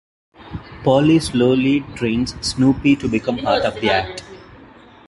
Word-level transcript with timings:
Polly 0.83 1.19
slowly 1.19 1.81
trains 1.93 2.33
Snoopy 2.41 2.95
to 2.95 3.07
become 3.07 3.37
part 3.37 3.61
of 3.61 3.75
the 3.81 3.91
act. 3.91 4.23